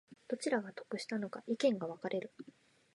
[0.27, 2.33] どちらが得したのか意見が分かれる